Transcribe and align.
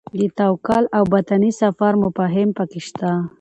د 0.19 0.21
توکل 0.39 0.83
او 0.97 1.03
باطني 1.11 1.51
سفر 1.61 1.93
مفاهیم 2.03 2.49
پکې 2.57 2.81
شته. 2.87 3.11